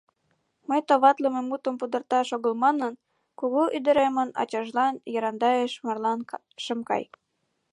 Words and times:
Мый 0.67 0.81
товатлыме 0.87 1.41
мутым 1.49 1.75
пудырташ 1.79 2.27
огыл 2.37 2.53
манын, 2.63 2.93
кугу 3.39 3.63
ӱдыремын 3.77 4.29
ачажлан 4.41 4.95
Ярандайыш 5.17 5.73
марлан 5.85 6.19
шым 6.63 6.79
кай! 6.89 7.03